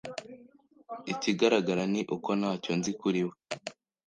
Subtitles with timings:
[1.13, 3.35] Ikigaragara ni uko ntacyo nzi kuri we.